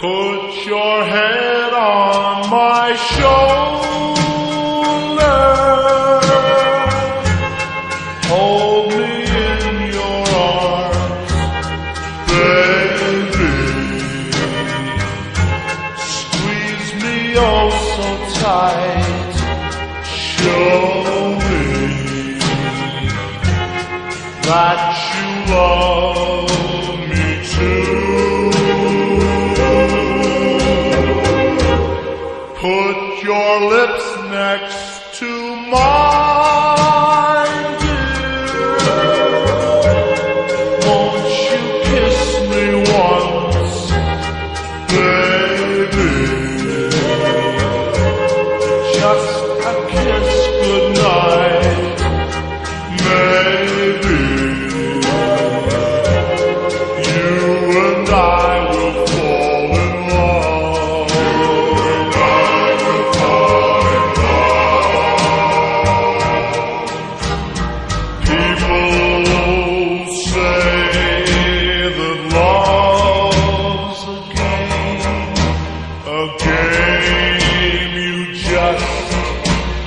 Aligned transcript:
Put 0.00 0.64
your 0.64 1.04
head 1.04 1.74
on 1.74 2.48
my 2.48 2.96
shoulder. 2.96 4.20
Hold 8.30 8.92
me 8.92 9.12
in 9.50 9.92
your 9.92 10.24
arms, 10.40 11.32
baby. 12.32 13.52
Squeeze 16.16 16.90
me 17.02 17.16
oh 17.36 17.68
so 17.92 18.06
tight. 18.40 19.34
Show 20.06 20.80
me 21.44 21.60
that 24.48 24.80
you 25.12 25.54
love. 25.54 26.59
Put 32.60 33.22
your 33.22 33.70
lips 33.70 34.16
next 34.28 35.18
to 35.18 35.56
mine, 35.70 35.99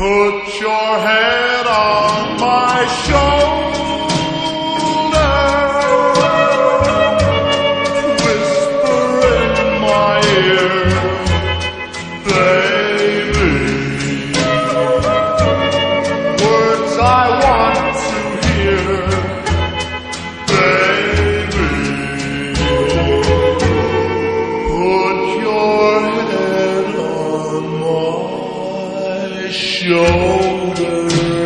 Put 0.00 0.58
your 0.58 0.98
hand 0.98 1.19
shoulder. 29.50 31.39